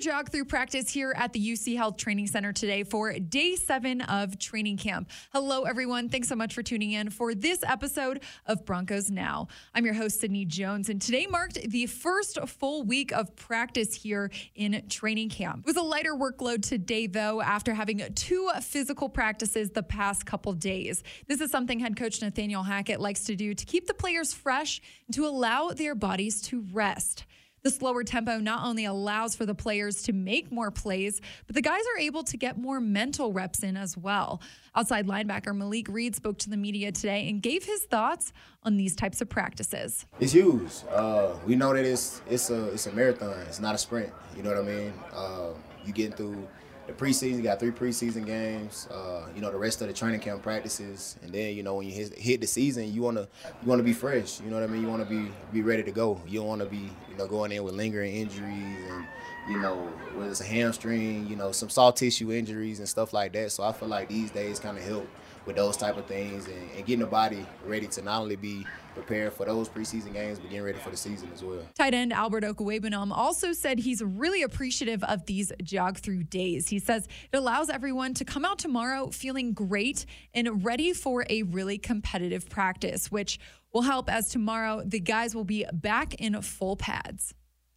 [0.00, 4.38] jog through practice here at the UC Health Training Center today for day seven of
[4.38, 5.10] training camp.
[5.30, 6.08] Hello, everyone.
[6.08, 9.48] Thanks so much for tuning in for this episode of Broncos Now.
[9.74, 14.30] I'm your host, Sydney Jones, and today marked the first full week of practice here
[14.54, 15.60] in training camp.
[15.60, 20.54] It was a lighter workload today, though, after having two physical practices the past couple
[20.54, 21.02] days.
[21.26, 24.80] This is something head coach Nathaniel Hackett likes to do to keep the players fresh
[25.06, 27.26] and to allow their bodies to rest.
[27.62, 31.62] The slower tempo not only allows for the players to make more plays, but the
[31.62, 34.40] guys are able to get more mental reps in as well.
[34.74, 38.96] Outside linebacker Malik Reed spoke to the media today and gave his thoughts on these
[38.96, 40.06] types of practices.
[40.20, 40.70] It's huge.
[40.90, 43.38] Uh, we know that it's it's a it's a marathon.
[43.40, 44.12] It's not a sprint.
[44.36, 44.92] You know what I mean?
[45.12, 45.48] Uh,
[45.84, 46.48] you getting through
[46.96, 47.36] the preseason.
[47.36, 48.88] You got three preseason games.
[48.90, 51.86] Uh, you know the rest of the training camp practices, and then you know when
[51.86, 53.28] you hit, hit the season, you wanna
[53.62, 54.40] you wanna be fresh.
[54.40, 54.82] You know what I mean?
[54.82, 56.20] You wanna be be ready to go.
[56.26, 59.04] You don't wanna be you know going in with lingering injuries and
[59.48, 59.76] you know
[60.14, 63.52] whether it's a hamstring, you know some soft tissue injuries and stuff like that.
[63.52, 65.08] So I feel like these days kind of help
[65.50, 68.64] with those type of things and, and, getting the body ready to not only be
[68.94, 71.62] prepared for those preseason games, but getting ready for the season as well.
[71.76, 76.68] Tight end Albert Okwuegbunam also said he's really appreciative of these jog through days.
[76.68, 81.42] He says it allows everyone to come out tomorrow feeling great and ready for a
[81.42, 83.40] really competitive practice, which
[83.72, 87.34] will help as tomorrow the guys will be back in full pads.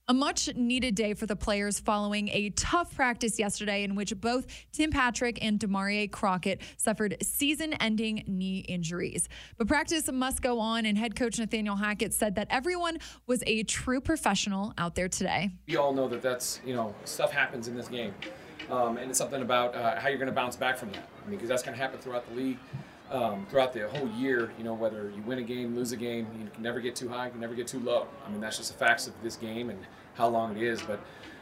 [0.09, 4.45] A much needed day for the players following a tough practice yesterday in which both
[4.73, 9.29] Tim Patrick and Damarea Crockett suffered season ending knee injuries.
[9.57, 13.63] But practice must go on, and head coach Nathaniel Hackett said that everyone was a
[13.63, 15.51] true professional out there today.
[15.69, 18.13] We all know that that's, you know, stuff happens in this game.
[18.69, 21.07] Um, and it's something about uh, how you're going to bounce back from that.
[21.25, 22.57] I mean, because that's going to happen throughout the league
[23.13, 26.27] um, throughout the whole year, you know, whether you win a game, lose a game,
[26.41, 28.07] you can never get too high, you can never get too low.
[28.25, 29.79] I mean, that's just the facts of this game and
[30.15, 30.81] how long it is.
[30.81, 30.99] But,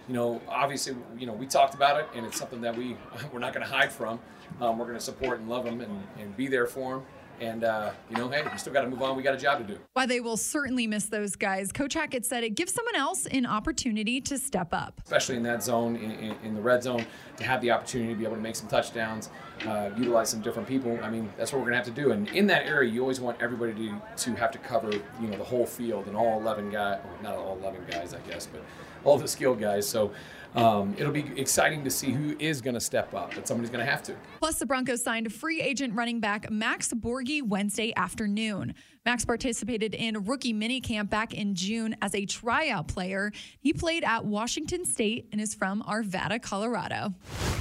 [0.07, 2.97] you know, obviously, you know, we talked about it, and it's something that we
[3.33, 4.19] we're not going to hide from.
[4.59, 7.05] Um, we're going to support and love them and, and be there for them.
[7.39, 9.15] And, uh, you know, hey, we still got to move on.
[9.15, 9.79] We got a job to do.
[9.93, 13.45] While they will certainly miss those guys, Coach Hackett said it gives someone else an
[13.45, 15.01] opportunity to step up.
[15.03, 17.05] Especially in that zone, in, in, in the red zone,
[17.37, 19.29] to have the opportunity to be able to make some touchdowns,
[19.65, 20.99] uh, utilize some different people.
[21.01, 22.11] I mean, that's what we're going to have to do.
[22.11, 25.37] And in that area, you always want everybody to, to have to cover, you know,
[25.37, 28.61] the whole field and all 11 guys, not all 11 guys, I guess, but
[29.03, 29.87] all the skilled guys.
[29.87, 30.11] So
[30.55, 33.85] um, it'll be exciting to see who is going to step up, but somebody's going
[33.85, 34.15] to have to.
[34.39, 38.75] Plus, the Broncos signed free agent running back Max Borghi Wednesday afternoon.
[39.05, 43.31] Max participated in rookie minicamp back in June as a tryout player.
[43.59, 47.13] He played at Washington State and is from Arvada, Colorado.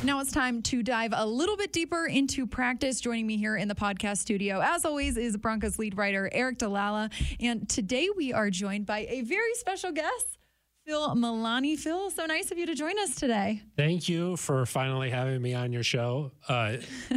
[0.03, 3.01] Now it's time to dive a little bit deeper into practice.
[3.01, 7.11] Joining me here in the podcast studio, as always, is Broncos lead writer Aric DiLalla.
[7.41, 10.40] And today we are joined by a very special guest.
[10.87, 11.79] Phil Milani.
[11.79, 13.63] Phil, so nice of you to join us today.
[13.77, 16.33] Thank you for finally having me on your show.
[16.49, 16.77] Uh,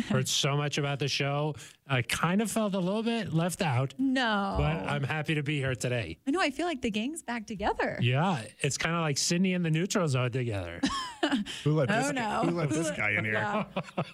[0.09, 1.55] heard so much about the show.
[1.87, 3.93] I kind of felt a little bit left out.
[3.97, 4.55] No.
[4.57, 6.17] But I'm happy to be here today.
[6.27, 6.39] I know.
[6.39, 7.97] I feel like the gang's back together.
[8.01, 8.41] Yeah.
[8.59, 10.79] It's kind of like Sydney and the Neutral Zone together.
[11.63, 12.21] who let oh, this, no.
[12.21, 13.33] guy, who let this guy in here?
[13.33, 13.63] Yeah.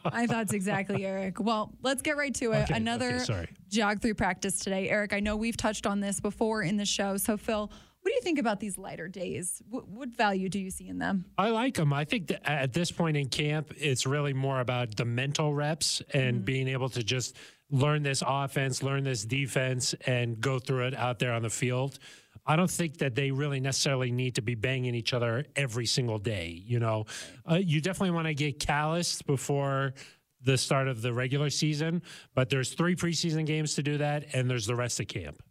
[0.05, 1.39] I thought it's exactly, Aric.
[1.39, 2.63] Well, let's get right to it.
[2.63, 3.49] Okay, Another okay, sorry.
[3.69, 4.89] jog through practice today.
[4.91, 7.17] Aric, I know we've touched on this before in the show.
[7.17, 7.71] So, Phil,
[8.01, 9.61] what do you think about these lighter days?
[9.69, 11.25] What, what, value do you see in them?
[11.37, 11.91] I like them.
[11.91, 16.01] I think that at this point in camp, it's really more about the mental reps
[16.13, 16.45] and mm-hmm.
[16.45, 17.35] being able to just
[17.71, 21.99] learn this offense, learn this defense, and go through it out there on the field.
[22.45, 26.17] I don't think that they really necessarily need to be banging each other every single
[26.17, 26.63] day.
[26.65, 27.05] You know,
[27.49, 29.93] uh, you definitely want to get calloused before
[30.41, 32.01] the start of the regular season,
[32.33, 35.43] but there's three preseason games to do that, and there's the rest of camp.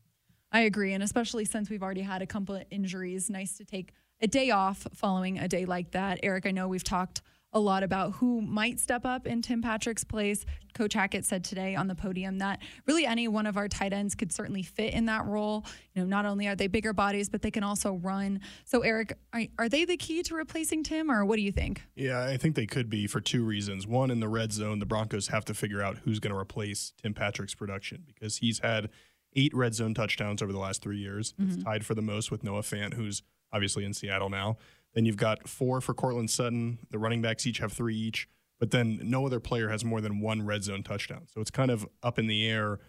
[0.53, 0.93] I agree.
[0.93, 4.51] And especially since we've already had a couple of injuries, nice to take a day
[4.51, 6.23] off following a day like that.
[6.23, 7.23] Aric, I know we've talked
[7.53, 10.45] a lot about who might step up in Tim Patrick's place.
[10.75, 14.15] Coach Hackett said today on the podium that really any one of our tight ends
[14.15, 15.65] could certainly fit in that role.
[15.95, 18.41] You know, not only are they bigger bodies, but they can also run.
[18.67, 21.83] So, Aric, are, are they the key to replacing Tim, or what do you think?
[21.97, 23.87] Yeah, I think they could be for two reasons.
[23.87, 26.93] One, in the red zone, the Broncos have to figure out who's going to replace
[27.03, 28.91] Tim Patrick's production because he's had–
[29.39, 31.33] eight red zone touchdowns over the last three years.
[31.41, 31.53] Mm-hmm.
[31.53, 34.57] It's tied for the most with Noah Fant, who's obviously in Seattle now.
[34.95, 36.79] Then you've got four for Courtland Sutton.
[36.91, 40.21] The running backs each have three each, but then no other player has more than
[40.21, 41.27] one red zone touchdown.
[41.33, 42.81] So it's kind of up in the air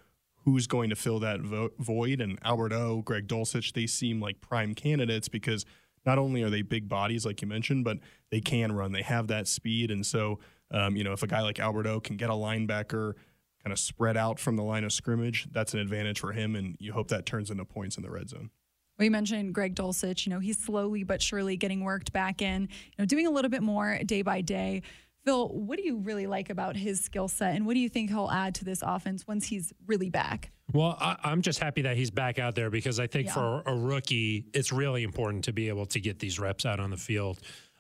[0.46, 2.20] who's going to fill that vo- void.
[2.20, 5.66] And Albert O, Greg Dulcich, they seem like prime candidates because
[6.06, 8.00] not only are they big bodies, like you mentioned, but
[8.32, 8.92] they can run.
[8.92, 9.92] They have that speed.
[9.92, 10.40] And so,
[10.72, 13.14] um, you know, if a guy like Albert O can get a linebacker–
[13.64, 16.76] kind of spread out from the line of scrimmage, that's an advantage for him, and
[16.80, 18.50] you hope that turns into points in the red zone.
[18.98, 20.26] We mentioned Greg Dulcich.
[20.26, 23.50] You know, he's slowly but surely getting worked back in, you know, doing a little
[23.50, 24.82] bit more day by day.
[25.26, 28.10] Phil, what do you really like about his skill set, and what do you think
[28.10, 30.52] he'll add to this offense once he's really back?
[30.72, 33.34] Well, I, am just happy that he's back out there because I think Yeah.
[33.34, 36.90] for a rookie, it's really important to be able to get these reps out on
[36.90, 37.40] the field.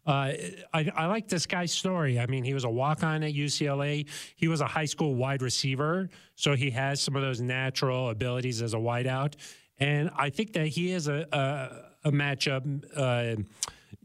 [0.09, 0.33] Uh,
[0.73, 2.19] I, I like this guy's story.
[2.19, 4.07] I mean, he was a walk on at UCLA.
[4.35, 8.63] He was a high school wide receiver, so he has some of those natural abilities
[8.63, 9.35] as a wideout.
[9.79, 12.83] And I think that he is a, a, a matchup.
[12.95, 13.44] Uh,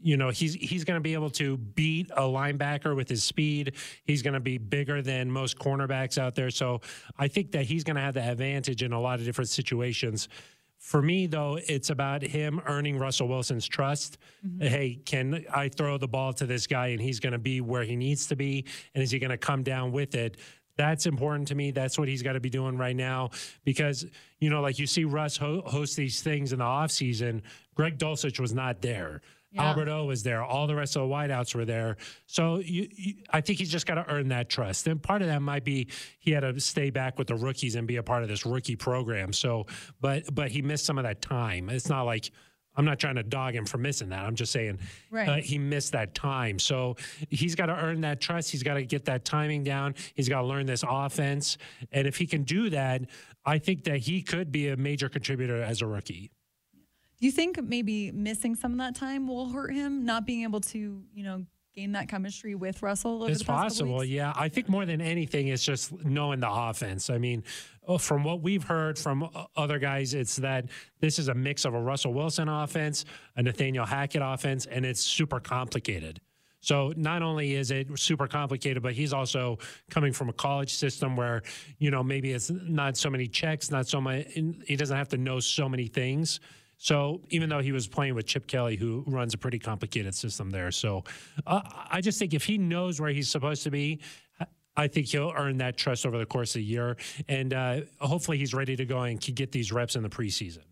[0.01, 3.73] you know he's he's going to be able to beat a linebacker with his speed.
[4.03, 6.51] He's going to be bigger than most cornerbacks out there.
[6.51, 6.81] So
[7.17, 10.29] I think that he's going to have the advantage in a lot of different situations.
[10.85, 14.19] For me, though, it's about him earning Russell Wilson's trust.
[14.45, 14.67] Mm-hmm.
[14.67, 17.83] Hey, can I throw the ball to this guy and he's going to be where
[17.83, 18.65] he needs to be?
[18.93, 20.37] And is he going to come down with it?
[20.77, 21.71] That's important to me.
[21.71, 23.31] That's what he's got to be doing right now
[23.63, 24.05] because,
[24.39, 27.41] you know, like you see Russ ho- host these things in the offseason.
[27.73, 29.21] Greg Dulcich was not there.
[29.55, 29.63] Yeah.
[29.69, 30.43] Albert O was there.
[30.43, 31.97] All the rest of the wideouts were there.
[32.27, 34.85] So you, you, I think he's just got to earn that trust.
[34.87, 35.87] And part of that might be
[36.19, 38.75] he had to stay back with the rookies and be a part of this rookie
[38.75, 39.33] program.
[39.33, 39.65] So,
[40.01, 41.69] but but he missed some of that time.
[41.69, 42.29] It's not like
[42.77, 44.25] I'm not trying to dog him for missing that.
[44.25, 44.79] I'm just saying
[45.09, 45.29] Right.
[45.29, 46.59] uh, he missed that time.
[46.59, 46.97] So
[47.29, 48.51] he's got to earn that trust.
[48.51, 49.95] He's got to get that timing down.
[50.13, 51.57] He's got to learn this offense.
[51.93, 53.03] And if he can do that,
[53.45, 56.31] I think that he could be a major contributor as a rookie.
[57.25, 60.61] Do you think maybe missing some of that time will hurt him, not being able
[60.61, 61.43] to, you know,
[61.73, 64.31] gain that chemistry with Russell over It's possible, yeah.
[64.35, 67.09] I think more than anything, it's just knowing the offense.
[67.09, 67.43] I mean,
[67.87, 70.65] oh, from what we've heard from uh, other guys, it's that
[70.99, 73.05] this is a mix of a Russell Wilson offense,
[73.35, 76.21] a Nathaniel Hackett offense, and it's super complicated.
[76.59, 79.57] So not only is it super complicated, but he's also
[79.89, 81.41] coming from a college system where
[81.79, 84.27] you know maybe it's not so many checks, not so much.
[84.67, 86.39] He doesn't have to know so many things.
[86.77, 90.49] So even though he was playing with Chip Kelly, who runs a pretty complicated system
[90.51, 91.03] there, so
[91.47, 93.99] uh, I just think if he knows where he's supposed to be,
[94.77, 96.97] I- think he'll earn that trust over the course of the year,
[97.29, 100.63] and uh, hopefully he's ready to go and can get these reps in the preseason.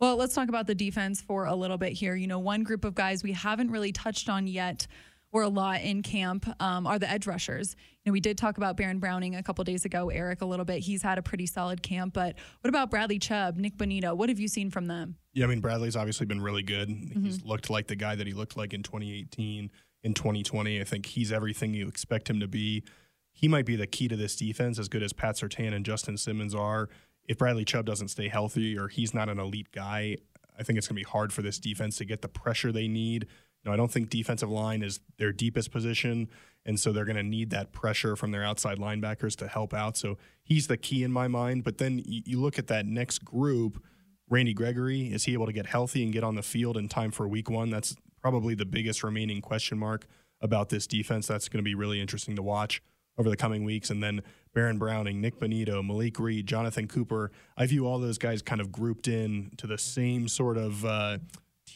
[0.00, 2.16] Well, let's talk about the defense for a little bit here.
[2.16, 4.88] You know, one group of guys we haven't really touched on yet
[5.32, 7.74] or a lot in camp um, are the edge rushers.
[8.04, 10.66] You know, we did talk about Baron Browning a couple days ago, Aric, a little
[10.66, 10.80] bit.
[10.80, 14.14] He's had a pretty solid camp, but what about Bradley Chubb, Nik Bonitto?
[14.16, 15.16] What have you seen from them?
[15.32, 16.88] Yeah, I mean Bradley's obviously been really good.
[16.90, 17.24] Mm-hmm.
[17.24, 19.70] He's looked like the guy that he looked like in 2018,
[20.02, 20.80] in 2020.
[20.80, 22.84] I think he's everything you expect him to be.
[23.32, 26.18] He might be the key to this defense, as good as Pat Surtain and Justin
[26.18, 26.90] Simmons are.
[27.26, 30.16] If Bradley Chubb doesn't stay healthy or he's not an elite guy,
[30.58, 32.88] I think it's going to be hard for this defense to get the pressure they
[32.88, 33.26] need.
[33.64, 36.28] Know, I don't think defensive line is their deepest position,
[36.64, 39.96] and so they're going to need that pressure from their outside linebackers to help out.
[39.96, 41.64] So he's the key in my mind.
[41.64, 43.82] But then you, you look at that next group.
[44.28, 47.10] Randy Gregory, is he able to get healthy and get on the field in time
[47.10, 47.68] for week one?
[47.68, 50.06] That's probably the biggest remaining question mark
[50.40, 51.26] about this defense.
[51.26, 52.82] That's going to be really interesting to watch
[53.18, 53.90] over the coming weeks.
[53.90, 54.22] And then
[54.54, 57.30] Baron Browning, Nik Bonitto, Malik Reed, Jonathan Cooper.
[57.56, 61.18] I view all those guys kind of grouped in to the same sort of uh,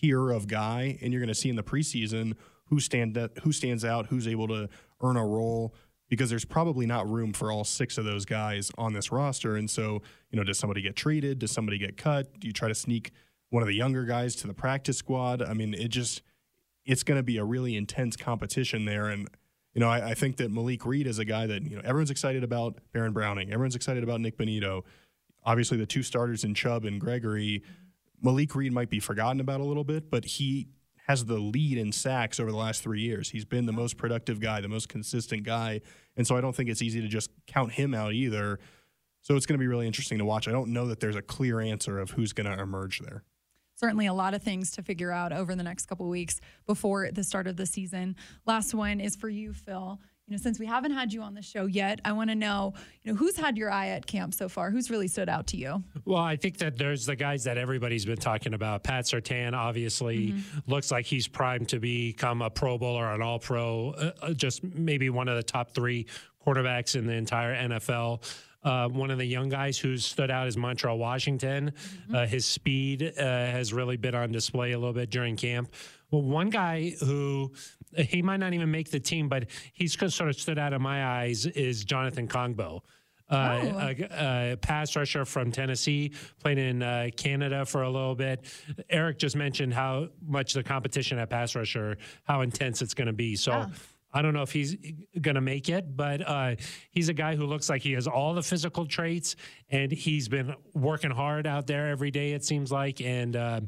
[0.01, 0.99] tier of guy.
[1.01, 2.35] And you're going to see in the preseason
[2.67, 4.69] who stand who stands out, who's able to
[5.01, 5.75] earn a role
[6.09, 9.57] because there's probably not room for all six of those guys on this roster.
[9.57, 11.41] And so, you know, does somebody get traded?
[11.41, 12.39] Does somebody get cut?
[12.39, 13.11] Do you try to sneak
[13.51, 15.43] one of the younger guys to the practice squad?
[15.43, 16.23] I mean, it just,
[16.85, 19.07] it's going to be a really intense competition there.
[19.07, 19.29] And,
[19.75, 22.11] you know, I, I think that Malik Reed is a guy that, you know, everyone's
[22.11, 23.53] excited about Baron Browning.
[23.53, 24.83] Everyone's excited about Nik Bonitto.
[25.45, 27.63] Obviously, the two starters in Chubb and Gregory.
[28.23, 30.69] Malik Reed might be forgotten about a little bit, but he
[31.09, 33.31] has the lead in sacks over the last three years.
[33.31, 35.81] He's been the most productive guy, the most consistent guy.
[36.17, 38.59] And so I don't think it's easy to just count him out either.
[39.23, 40.49] So it's going to be really interesting to watch.
[40.49, 43.23] I don't know that there's a clear answer of who's going to emerge there.
[43.77, 47.11] certainly a lot of things to figure out over the next couple of weeks before
[47.13, 48.17] the start of the season.
[48.47, 50.01] Last one is for you, Phil.
[50.29, 52.75] You know, since we haven't had you on the show yet, I want to know,
[53.05, 54.73] you know, who's had your eye at camp so far?
[54.73, 55.85] Who's really stood out to you?
[56.05, 58.83] Well, I think that there's the guys that everybody's been talking about.
[58.83, 60.35] Pat Surtain obviously
[60.67, 64.65] looks like he's primed to become a Pro Bowler, an All Pro, uh, uh, just
[64.65, 66.07] maybe one of the top three
[66.45, 68.25] quarterbacks in the entire NFL.
[68.65, 71.73] Uh, one of the young guys who's stood out is Montrell Washington.
[72.13, 75.73] Uh, his speed uh, has really been on display a little bit during camp.
[76.11, 77.53] Well, one guy who
[77.99, 81.05] he might not even make the team, but he's sort of stood out in my
[81.05, 82.81] eyes is Jonathan Kongbo.
[83.29, 83.79] Uh, Oh.
[83.79, 88.45] a, a pass rusher from Tennessee, played in uh, Canada for a little bit.
[88.93, 93.13] Aric just mentioned how much the competition at pass rusher, how intense it's going to
[93.13, 93.35] be.
[93.35, 93.67] So Yeah.
[94.15, 94.77] I don't know if he's
[95.21, 96.55] going to make it, but uh,
[96.91, 99.35] he's a guy who looks like he has all the physical traits,
[99.71, 102.33] and he's been working hard out there every day.
[102.33, 103.61] It seems like, and uh,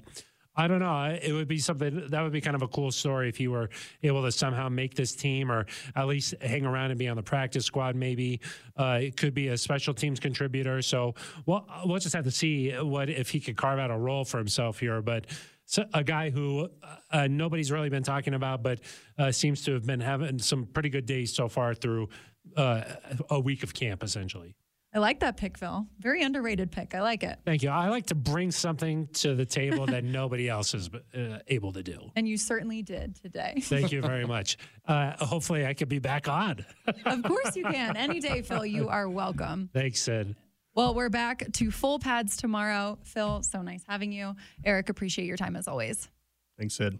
[0.59, 1.17] I don't know.
[1.23, 3.71] It would be something that would be kind of a cool story if he were
[4.03, 7.23] able to somehow make this team, or at least hang around and be on the
[7.23, 7.95] practice squad.
[7.95, 8.41] Maybe
[8.77, 10.83] uh, it could be a special teams contributor.
[10.83, 11.15] So,
[11.47, 14.39] well, we'll just have to see what if he could carve out a role for
[14.39, 15.27] himself here, but
[15.65, 16.71] so a guy who
[17.13, 18.81] uh, nobody's really been talking about, but
[19.19, 22.09] uh, seems to have been having some pretty good days so far through
[22.57, 22.83] uh,
[23.31, 24.55] a week of camp, essentially.
[24.95, 25.87] I like that pick, Phil.
[26.01, 26.95] Very underrated pick.
[26.95, 27.39] I like it.
[27.45, 27.69] Thank you.
[27.69, 31.83] I like to bring something to the table that nobody else is uh, able to
[31.83, 32.11] do.
[32.17, 33.55] And you certainly did today.
[33.61, 34.57] Thank you very much.
[34.87, 36.65] Uh, hopefully, I could be back on.
[37.05, 37.97] of course, you can.
[37.99, 39.69] Any day, Phil, you are welcome.
[39.75, 40.35] Thanks, Sid.
[40.75, 42.99] Well, we're back to full pads tomorrow.
[43.03, 44.37] Phil, so nice having you.
[44.65, 46.09] Aric, appreciate your time as always.
[46.57, 46.99] Thanks, Sid.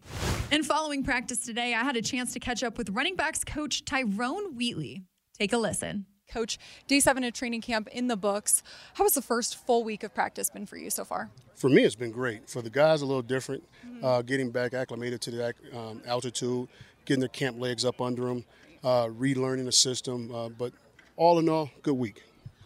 [0.53, 3.85] And following practice today, I had a chance to catch up with running backs coach
[3.85, 5.05] Tyrone Wheatley.
[5.39, 6.07] Take a listen.
[6.29, 8.63] Coach, day seven of training camp in the books.
[8.95, 11.31] How has the first full week of practice been for you so far?
[11.57, 12.49] For me, it's been great.
[12.49, 13.65] For the guys, a little different.
[13.87, 14.05] Mm-hmm.
[14.05, 16.69] Uh, getting back acclimated to the um, altitude,
[17.07, 18.45] getting their camp legs up under them,
[18.85, 20.33] uh, relearning the system.
[20.35, 20.73] Uh, but
[21.17, 22.23] all in all, good week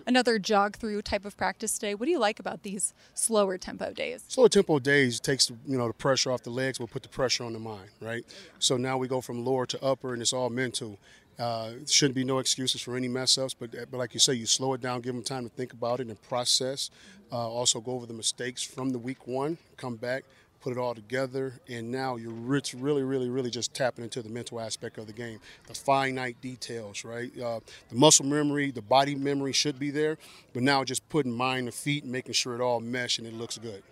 [0.07, 1.95] another jog through type of practice today.
[1.95, 4.25] What do you like about these slower tempo days?
[4.28, 7.45] Slower tempo days takes you know the pressure off the legs, will put the pressure
[7.45, 8.25] on the mind, right?
[8.59, 10.99] So now we go from lower to upper, and it's all mental.
[11.38, 14.46] Uh, shouldn't be no excuses for any mess ups, but but like you say, you
[14.46, 16.90] slow it down, give them time to think about it and process.
[17.32, 20.24] Uh, also go over the mistakes from the week one, come back,
[20.60, 24.28] put it all together, and now you're rich, really, really, really just tapping into the
[24.28, 27.32] mental aspect of the game, the finite details, right?
[27.40, 30.18] Uh, the muscle memory, the body memory should be there,
[30.52, 33.32] but now just putting mind to feet and making sure it all mesh and it
[33.32, 33.82] looks good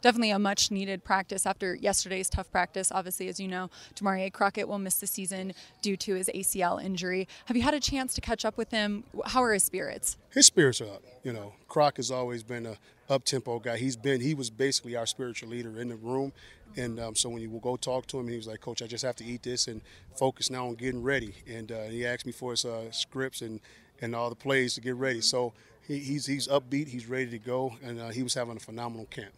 [0.00, 2.90] definitely a much needed practice after yesterday's tough practice.
[2.92, 7.28] Obviously, as you know, Damarea Crockett will miss the season due to his ACL injury.
[7.46, 9.04] Have you had a chance to catch up with him?
[9.26, 10.16] How are his spirits?
[10.30, 11.02] His spirits are up.
[11.22, 12.76] You know, Croc has always been a
[13.08, 13.76] up tempo guy.
[13.76, 16.32] He's been he was basically our spiritual leader in the room,
[16.76, 18.86] and um, so when you will go talk to him, he was like, "Coach, I
[18.86, 19.80] just have to eat this and
[20.16, 23.60] focus now on getting ready." And uh, he asked me for his uh, scripts and
[24.00, 25.20] and all the plays to get ready.
[25.20, 25.52] So
[25.86, 29.06] he, he's he's upbeat, he's ready to go, and uh, he was having a phenomenal
[29.06, 29.32] camp.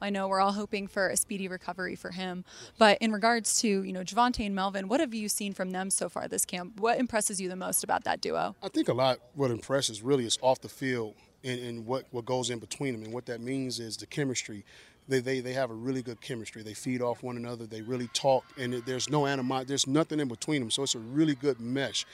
[0.00, 2.44] I know we're all hoping for a speedy recovery for him.
[2.78, 5.90] But in regards to, you know, Javonte and Melvin, what have you seen from them
[5.90, 6.80] so far this camp?
[6.80, 8.54] What impresses you the most about that duo?
[8.62, 11.14] I think a lot what impresses really is off the field
[11.44, 13.02] and, and what, what goes in between them.
[13.02, 14.64] And what that means is the chemistry.
[15.08, 16.62] They, they, they have a really good chemistry.
[16.62, 17.64] They feed off one another.
[17.64, 19.68] They really talk, and there's no animosity.
[19.68, 20.70] There's nothing in between them.
[20.70, 22.04] So it's a really good mesh.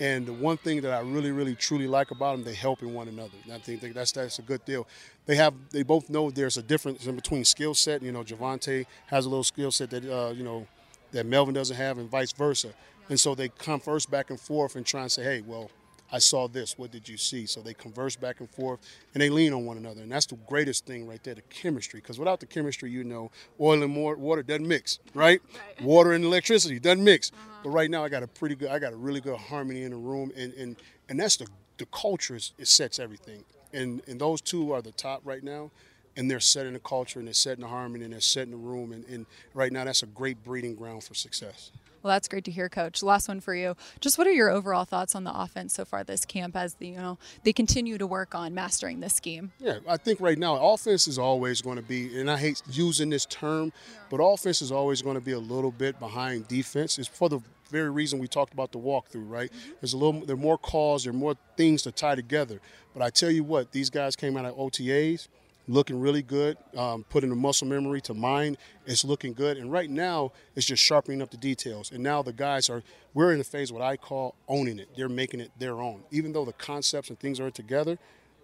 [0.00, 3.06] And the one thing that I really, really, truly like about them, they helping one
[3.06, 3.36] another.
[3.44, 4.88] And I think that's that's a good deal.
[5.26, 8.02] They have, they both know there's a difference in between skill set.
[8.02, 10.66] You know, Javonte has a little skill set that uh, you know
[11.12, 12.70] that Melvin doesn't have, and vice versa.
[13.08, 15.70] And so they converse back and forth and try and say, hey, well,
[16.14, 16.78] I saw this.
[16.78, 17.44] What did you see?
[17.44, 18.78] So they converse back and forth
[19.14, 20.00] and they lean on one another.
[20.02, 21.98] And that's the greatest thing right there, the chemistry.
[21.98, 25.42] Because without the chemistry, you know, oil and water doesn't mix, right?
[25.52, 25.82] right.
[25.84, 27.32] Water and electricity doesn't mix.
[27.32, 27.60] Uh-huh.
[27.64, 29.90] But right now, I got a pretty good, I got a really good harmony in
[29.90, 30.30] the room.
[30.36, 30.76] And, and,
[31.08, 33.44] and that's the, the culture, is, it sets everything.
[33.72, 35.72] And, and those two are the top right now
[36.16, 38.92] and they're setting the culture and they're setting the harmony and they're setting the room
[38.92, 41.72] and, and right now that's a great breeding ground for success
[42.04, 43.02] well, that's great to hear, Coach.
[43.02, 43.74] Last one for you.
[44.00, 46.88] Just what are your overall thoughts on the offense so far this camp as the,
[46.88, 49.52] you know they continue to work on mastering this scheme?
[49.58, 53.08] Yeah, I think right now offense is always going to be, and I hate using
[53.08, 53.72] this term,
[54.10, 56.98] but offense is always going to be a little bit behind defense.
[56.98, 59.50] It's for the very reason we talked about the walkthrough, right?
[59.50, 59.70] Mm-hmm.
[59.80, 62.60] There's a little, there are more calls, there are more things to tie together.
[62.92, 65.28] But I tell you what, these guys came out of OTAs
[65.68, 66.56] looking really good.
[66.76, 69.56] Um, putting the muscle memory to mind, it's looking good.
[69.56, 71.90] And right now, it's just sharpening up the details.
[71.90, 72.82] And now the guys are,
[73.14, 74.88] we're in a phase what I call owning it.
[74.96, 76.02] They're making it their own.
[76.10, 77.98] Even though the concepts and things are together,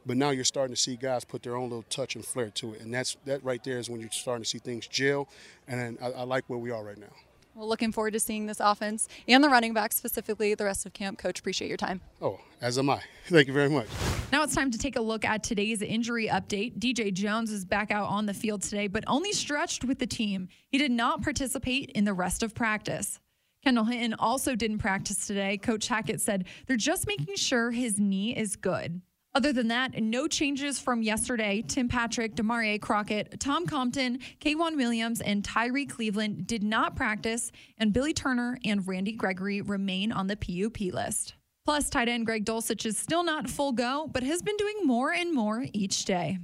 [0.07, 2.75] but now you're starting to see guys put their own little touch and flair to
[2.75, 2.81] it.
[2.81, 5.29] And that's that right there is when you're starting to see things gel.
[5.69, 7.12] And I, I like where we are right now.
[7.54, 10.92] Well, looking forward to seeing this offense and the running back specifically the rest of
[10.92, 11.19] camp.
[11.19, 12.00] Coach, appreciate your time.
[12.23, 13.00] Oh, as am I.
[13.26, 13.88] Thank you very much.
[14.33, 16.78] Now it's time to take a look at today's injury update.
[16.78, 20.49] DJ Jones is back out on the field today, but only stretched with the team.
[20.69, 23.19] He did not participate in the rest of practice.
[23.62, 25.59] Kendall Hinton also didn't practice today.
[25.59, 29.02] Coach Hackett said they're just making sure his knee is good.
[29.33, 31.63] Other than that, no changes from yesterday.
[31.67, 37.93] Tim Patrick, Damarea Crockett, Tom Compton, K'Waun Williams, and Tyree Cleveland did not practice, and
[37.93, 41.35] Billy Turner and Randy Gregory remain on the PUP list.
[41.65, 45.13] Plus, tight end Greg Dulcich is still not full go, but has been doing more
[45.13, 46.39] and more each day.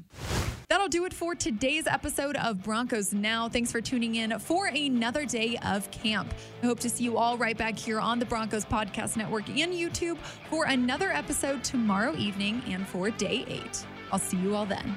[0.69, 3.49] That'll do it for today's episode of Broncos Now.
[3.49, 6.35] Thanks for tuning in for another day of camp.
[6.61, 9.73] I hope to see you all right back here on the Broncos Podcast Network and
[9.73, 10.19] YouTube
[10.51, 13.87] for another episode tomorrow evening and for day eight.
[14.11, 14.97] I'll see you all then.